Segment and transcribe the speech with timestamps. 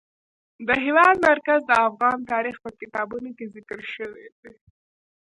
[0.67, 4.51] د هېواد مرکز د افغان تاریخ په کتابونو کې ذکر شوی دي.